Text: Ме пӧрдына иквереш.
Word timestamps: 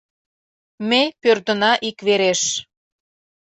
Ме 0.89 1.01
пӧрдына 1.21 1.71
иквереш. 1.89 2.41